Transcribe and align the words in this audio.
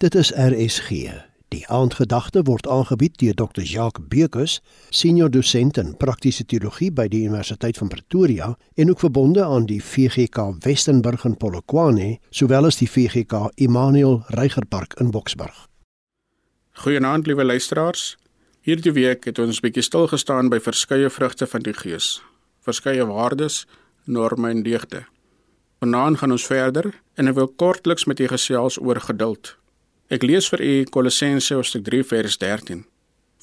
Dit 0.00 0.14
is 0.14 0.30
RSG. 0.32 0.88
Die 1.52 1.66
aandgedagte 1.68 2.40
word 2.48 2.64
aangebied 2.68 3.18
deur 3.20 3.34
Dr. 3.36 3.60
Jacques 3.60 4.06
Bekus, 4.08 4.54
senior 4.88 5.28
dosent 5.28 5.76
in 5.76 5.90
praktiese 6.00 6.46
teologie 6.48 6.88
by 6.88 7.04
die 7.12 7.20
Universiteit 7.26 7.76
van 7.76 7.90
Pretoria 7.92 8.48
en 8.80 8.90
ook 8.94 9.02
verbonde 9.04 9.44
aan 9.44 9.66
die 9.68 9.82
VGK 9.84 10.46
Westenburg 10.64 11.26
in 11.28 11.36
Polokwane, 11.36 12.16
sowel 12.30 12.70
as 12.70 12.80
die 12.80 12.88
VGK 12.88 13.50
Immanuel 13.60 14.22
Reigerpark 14.32 14.96
in 15.04 15.12
Boksburg. 15.12 15.66
Goeienaand, 16.80 17.28
liewe 17.28 17.44
luisteraars. 17.44 18.16
Hierdie 18.64 18.96
week 18.96 19.28
het 19.28 19.38
ons 19.38 19.60
bietjie 19.60 19.84
stil 19.84 20.08
gestaan 20.08 20.48
by 20.48 20.64
verskeie 20.64 21.12
vrugte 21.12 21.44
van 21.44 21.68
die 21.68 21.76
Gees, 21.76 22.22
verskeie 22.64 23.04
waardes, 23.04 23.66
norme 24.08 24.48
en 24.48 24.64
deugde. 24.64 25.04
Vanaand 25.84 26.24
gaan 26.24 26.32
ons 26.32 26.48
verder 26.48 26.94
en 27.20 27.28
ek 27.28 27.36
wil 27.36 27.52
kortliks 27.52 28.08
met 28.08 28.20
u 28.20 28.32
gesels 28.32 28.80
oor 28.80 29.04
geduld. 29.04 29.59
Ek 30.10 30.24
lees 30.26 30.48
vir 30.50 30.58
u 30.66 30.70
Kolossense 30.90 31.54
hoofstuk 31.54 31.84
3 31.86 32.02
vers 32.02 32.34
13. 32.42 32.80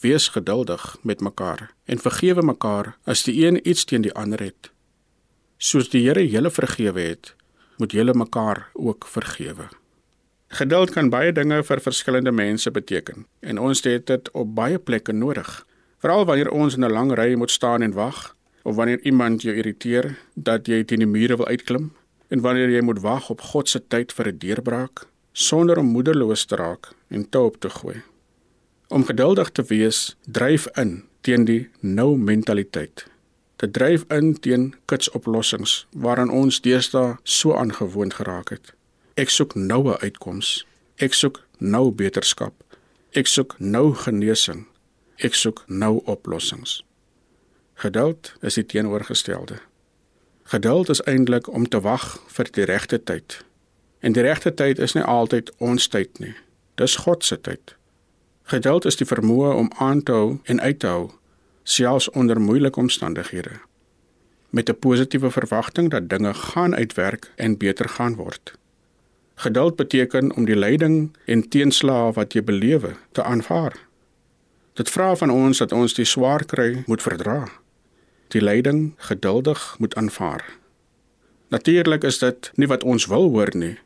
Wees 0.00 0.30
geduldig 0.32 0.84
met 1.04 1.20
mekaar 1.20 1.66
en 1.84 2.00
vergewe 2.00 2.40
mekaar 2.40 2.94
as 3.04 3.26
die 3.26 3.34
een 3.42 3.58
iets 3.68 3.84
teen 3.84 4.00
die 4.06 4.14
ander 4.16 4.40
het. 4.40 4.70
Soos 5.60 5.90
die 5.92 6.00
Here 6.06 6.24
julle 6.24 6.48
vergewe 6.48 7.04
het, 7.04 7.34
moet 7.76 7.92
julle 7.92 8.16
mekaar 8.16 8.70
ook 8.72 9.04
vergewe. 9.04 9.68
Geduld 10.56 10.96
kan 10.96 11.12
baie 11.12 11.36
dinge 11.36 11.60
vir 11.68 11.84
verskillende 11.84 12.32
mense 12.32 12.72
beteken 12.72 13.26
en 13.44 13.60
ons 13.60 13.84
het 13.84 14.08
dit 14.08 14.32
op 14.32 14.56
baie 14.56 14.80
plekke 14.80 15.12
nodig. 15.12 15.66
Veral 16.00 16.24
wanneer 16.24 16.48
ons 16.48 16.80
in 16.80 16.84
'n 16.88 16.96
lang 16.96 17.12
ry 17.12 17.34
moet 17.34 17.50
staan 17.50 17.82
en 17.82 17.92
wag 17.92 18.36
of 18.62 18.76
wanneer 18.76 19.04
iemand 19.04 19.42
jou 19.42 19.52
irriteer 19.54 20.16
dat 20.34 20.66
jy 20.66 20.84
teen 20.84 21.04
die 21.04 21.12
mure 21.12 21.36
wil 21.36 21.46
uitklim 21.46 21.92
en 22.28 22.40
wanneer 22.40 22.70
jy 22.70 22.80
moet 22.80 23.00
wag 23.00 23.28
op 23.30 23.40
God 23.40 23.68
se 23.68 23.86
tyd 23.88 24.12
vir 24.12 24.32
'n 24.32 24.38
deurbraak 24.38 25.12
sonder 25.34 25.78
om 25.78 25.86
moedeloos 25.86 26.44
te 26.44 26.56
raak 26.56 26.92
en 27.08 27.28
te 27.28 27.38
op 27.38 27.56
te 27.60 27.70
gooi. 27.70 28.02
Om 28.88 29.04
geduldig 29.04 29.50
te 29.50 29.62
wees 29.66 30.16
dryf 30.26 30.66
in 30.78 31.02
teen 31.20 31.44
die 31.44 31.68
nou 31.80 32.16
mentaliteit. 32.18 33.06
Dit 33.56 33.72
dryf 33.72 34.04
in 34.14 34.34
teen 34.40 34.74
kitsoplossings 34.84 35.86
waaraan 35.90 36.30
ons 36.30 36.60
deesdae 36.62 37.16
so 37.22 37.54
aangewoond 37.54 38.14
geraak 38.14 38.52
het. 38.54 38.74
Ek 39.18 39.30
soek 39.30 39.54
noue 39.54 39.98
uitkoms. 39.98 40.66
Ek 41.02 41.14
soek 41.14 41.42
nou 41.58 41.90
beterskap. 41.90 42.54
Ek 43.10 43.26
soek 43.26 43.56
nou 43.58 43.90
genesing. 43.94 44.66
Ek 45.18 45.34
soek 45.34 45.64
nou 45.66 45.98
oplossings. 46.04 46.84
Geduld 47.74 48.34
is 48.42 48.54
die 48.54 48.66
teenoorgestelde. 48.66 49.58
Geduld 50.44 50.88
is 50.94 51.02
eintlik 51.10 51.50
om 51.50 51.66
te 51.68 51.80
wag 51.80 52.06
vir 52.36 52.50
die 52.54 52.68
regte 52.70 53.02
tyd 53.02 53.40
En 54.04 54.12
die 54.12 54.22
regte 54.22 54.52
tyd 54.54 54.78
is 54.84 54.92
nie 54.92 55.02
altyd 55.08 55.48
ons 55.64 55.88
tyd 55.88 56.18
nie. 56.20 56.34
Dis 56.76 56.96
God 57.06 57.24
se 57.24 57.38
tyd. 57.40 57.76
Geduld 58.52 58.84
is 58.84 59.00
die 59.00 59.08
vermoë 59.08 59.54
om 59.56 59.70
aan 59.80 60.02
te 60.04 60.12
hou 60.12 60.40
en 60.44 60.60
uit 60.60 60.78
te 60.78 60.90
hou 60.92 61.12
selfs 61.64 62.10
onder 62.12 62.40
moeilike 62.40 62.80
omstandighede 62.80 63.60
met 64.54 64.68
'n 64.68 64.78
positiewe 64.78 65.30
verwagting 65.30 65.90
dat 65.90 66.08
dinge 66.08 66.34
gaan 66.34 66.74
uitwerk 66.74 67.32
en 67.36 67.56
beter 67.56 67.88
gaan 67.88 68.14
word. 68.14 68.52
Geduld 69.34 69.76
beteken 69.76 70.36
om 70.36 70.44
die 70.44 70.56
lyding 70.56 71.16
en 71.24 71.48
teenslae 71.48 72.12
wat 72.12 72.32
jy 72.32 72.44
belewe 72.44 72.94
te 73.12 73.22
aanvaar. 73.22 73.78
Dit 74.72 74.90
vra 74.90 75.16
van 75.16 75.30
ons 75.30 75.58
dat 75.58 75.72
ons 75.72 75.94
die 75.94 76.04
swaar 76.04 76.44
kry 76.44 76.82
moet 76.86 77.02
verdra. 77.02 77.48
Die 78.28 78.42
lyding 78.42 78.94
geduldig 78.96 79.74
moet 79.78 79.94
aanvaar. 79.94 80.44
Natuurlik 81.48 82.04
is 82.04 82.18
dit 82.18 82.50
nie 82.54 82.66
wat 82.66 82.84
ons 82.84 83.06
wil 83.06 83.28
hoor 83.28 83.50
nie, 83.56 83.78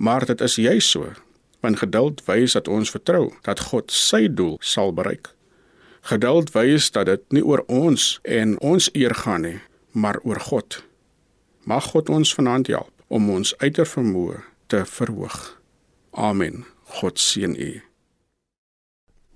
Maar 0.00 0.26
dit 0.26 0.40
is 0.40 0.54
juis 0.54 0.90
so, 0.90 1.12
want 1.60 1.78
geduld 1.78 2.24
wys 2.24 2.54
dat 2.56 2.68
ons 2.68 2.90
vertrou 2.90 3.34
dat 3.44 3.60
God 3.68 3.92
sy 3.92 4.28
doel 4.32 4.56
sal 4.64 4.94
bereik. 4.96 5.28
Geduld 6.08 6.54
wys 6.56 6.88
dat 6.94 7.10
dit 7.10 7.24
nie 7.36 7.44
oor 7.44 7.60
ons 7.68 8.06
en 8.24 8.56
ons 8.64 8.88
eer 8.96 9.12
gaan 9.14 9.44
nie, 9.44 9.58
maar 9.92 10.16
oor 10.24 10.40
God. 10.40 10.80
Mag 11.68 11.92
God 11.92 12.08
ons 12.08 12.32
vanaand 12.34 12.72
help 12.72 12.92
om 13.12 13.28
ons 13.30 13.52
uiter 13.60 13.84
vermoë 13.84 14.40
te 14.72 14.86
verhoog. 14.88 15.36
Amen. 16.16 16.64
God 16.96 17.20
seën 17.20 17.52
u. 17.60 17.82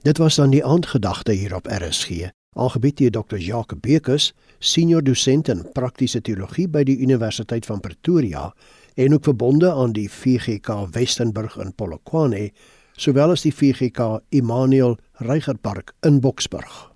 Dit 0.03 0.19
was 0.19 0.41
dan 0.41 0.51
die 0.51 0.65
aandgedagte 0.65 1.33
hier 1.33 1.55
op 1.55 1.69
RSG. 1.69 2.33
Aangebied 2.55 3.01
deur 3.01 3.11
Dr. 3.11 3.39
Jacques 3.43 3.81
Bekus, 3.83 4.33
senior 4.59 5.03
dosent 5.03 5.51
in 5.51 5.65
praktiese 5.75 6.21
teologie 6.23 6.69
by 6.71 6.85
die 6.87 7.01
Universiteit 7.03 7.67
van 7.67 7.83
Pretoria 7.83 8.47
en 8.95 9.15
ook 9.15 9.27
verbonde 9.27 9.73
aan 9.73 9.93
die 9.93 10.07
VGK 10.11 10.87
Westenburg 10.95 11.59
in 11.59 11.75
Polokwane, 11.75 12.53
sowel 12.97 13.35
as 13.35 13.43
die 13.43 13.55
VGK 13.55 14.21
Immanuel 14.31 14.99
Reigerpark 15.19 15.97
in 16.07 16.21
Boksburg. 16.23 16.94